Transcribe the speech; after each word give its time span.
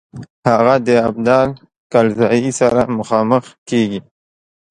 هغه 0.49 0.75
د 0.87 0.89
ابدال 1.09 1.47
کلزايي 1.91 2.51
سره 2.59 2.81
مخامخ 2.97 3.45
کیږي. 3.69 3.99